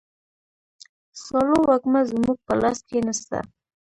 سالو 1.23 1.57
وږمه 1.69 2.01
زموږ 2.11 2.37
په 2.47 2.53
لاس 2.61 2.79
کي 2.87 2.99
نسته. 3.07 3.39